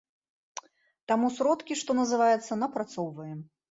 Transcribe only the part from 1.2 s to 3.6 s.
сродкі, што называецца, напрацоўваем.